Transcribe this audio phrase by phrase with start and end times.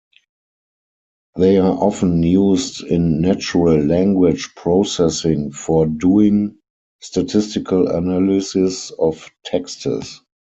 [1.35, 6.57] They are often used in natural language processing for doing
[7.01, 10.21] statistical analysis of texts.